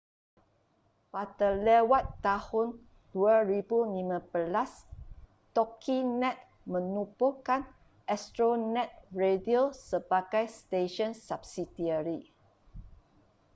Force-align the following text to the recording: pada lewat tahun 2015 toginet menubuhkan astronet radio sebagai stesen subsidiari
pada 1.13 1.49
lewat 1.67 2.05
tahun 2.27 2.67
2015 3.13 4.25
toginet 5.55 6.37
menubuhkan 6.73 7.61
astronet 8.15 8.89
radio 9.23 9.61
sebagai 9.89 10.45
stesen 10.57 11.11
subsidiari 11.27 12.19